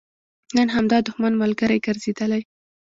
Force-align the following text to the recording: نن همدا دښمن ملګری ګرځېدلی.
نن 0.57 0.67
همدا 0.75 0.97
دښمن 1.07 1.33
ملګری 1.41 1.77
ګرځېدلی. 1.85 2.41